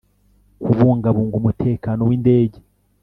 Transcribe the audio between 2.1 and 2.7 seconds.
indege